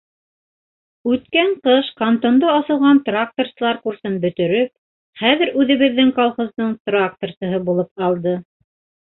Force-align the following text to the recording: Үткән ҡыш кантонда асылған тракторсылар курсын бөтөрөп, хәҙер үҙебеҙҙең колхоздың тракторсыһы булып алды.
Үткән 1.09 1.51
ҡыш 1.67 1.91
кантонда 2.01 2.49
асылған 2.61 3.01
тракторсылар 3.09 3.81
курсын 3.85 4.17
бөтөрөп, 4.25 4.73
хәҙер 5.23 5.53
үҙебеҙҙең 5.65 6.11
колхоздың 6.19 6.75
тракторсыһы 6.91 7.65
булып 7.71 8.07
алды. 8.11 8.35